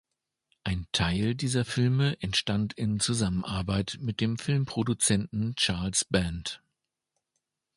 Ein 0.63 0.87
Teil 0.93 1.35
dieser 1.35 1.63
Filme 1.63 2.19
entstand 2.23 2.73
in 2.73 2.99
Zusammenarbeit 2.99 3.99
mit 4.01 4.19
dem 4.19 4.39
Filmproduzenten 4.39 5.53
Charles 5.55 6.05
Band. 6.05 6.63